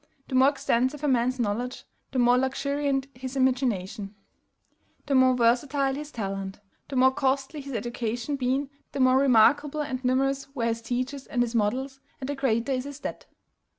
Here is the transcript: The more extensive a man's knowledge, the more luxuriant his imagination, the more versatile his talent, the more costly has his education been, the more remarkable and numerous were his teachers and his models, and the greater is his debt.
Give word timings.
The 0.29 0.33
more 0.33 0.49
extensive 0.49 1.03
a 1.03 1.07
man's 1.07 1.39
knowledge, 1.39 1.83
the 2.11 2.17
more 2.17 2.35
luxuriant 2.35 3.05
his 3.13 3.35
imagination, 3.35 4.15
the 5.05 5.13
more 5.13 5.35
versatile 5.35 5.93
his 5.93 6.09
talent, 6.11 6.59
the 6.89 6.95
more 6.95 7.11
costly 7.11 7.59
has 7.59 7.65
his 7.67 7.75
education 7.77 8.35
been, 8.35 8.71
the 8.93 8.99
more 8.99 9.19
remarkable 9.19 9.83
and 9.83 10.03
numerous 10.03 10.47
were 10.55 10.65
his 10.65 10.81
teachers 10.81 11.27
and 11.27 11.43
his 11.43 11.53
models, 11.53 11.99
and 12.19 12.27
the 12.27 12.33
greater 12.33 12.71
is 12.71 12.85
his 12.85 12.99
debt. 12.99 13.27